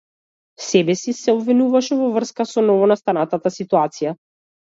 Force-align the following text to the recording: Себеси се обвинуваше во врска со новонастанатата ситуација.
Себеси 0.67 1.13
се 1.17 1.35
обвинуваше 1.35 1.99
во 1.99 2.07
врска 2.15 2.47
со 2.53 2.65
новонастанатата 2.71 3.53
ситуација. 3.61 4.17